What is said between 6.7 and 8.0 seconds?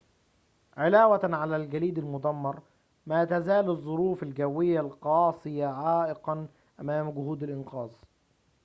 أمام جهود الإنقاذ